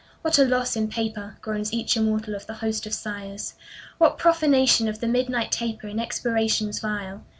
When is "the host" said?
2.47-2.87